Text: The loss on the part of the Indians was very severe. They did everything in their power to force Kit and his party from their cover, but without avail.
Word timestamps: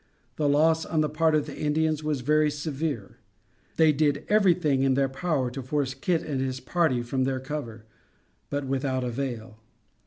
The 0.37 0.49
loss 0.49 0.83
on 0.83 1.01
the 1.01 1.09
part 1.09 1.35
of 1.35 1.45
the 1.45 1.55
Indians 1.55 2.03
was 2.03 2.21
very 2.21 2.49
severe. 2.49 3.19
They 3.77 3.91
did 3.91 4.25
everything 4.29 4.81
in 4.81 4.95
their 4.95 5.07
power 5.07 5.51
to 5.51 5.61
force 5.61 5.93
Kit 5.93 6.23
and 6.23 6.41
his 6.41 6.59
party 6.59 7.03
from 7.03 7.23
their 7.23 7.39
cover, 7.39 7.85
but 8.49 8.65
without 8.65 9.03
avail. 9.03 9.59